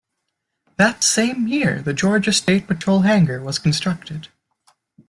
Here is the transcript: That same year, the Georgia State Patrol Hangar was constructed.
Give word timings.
That 0.77 1.03
same 1.03 1.47
year, 1.47 1.79
the 1.83 1.93
Georgia 1.93 2.33
State 2.33 2.65
Patrol 2.65 3.01
Hangar 3.01 3.39
was 3.39 3.59
constructed. 3.59 4.29